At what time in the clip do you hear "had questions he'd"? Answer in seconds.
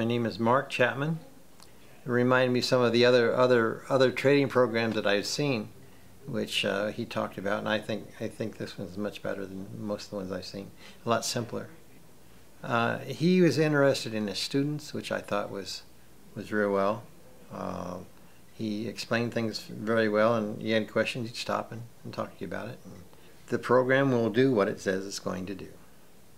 20.72-21.36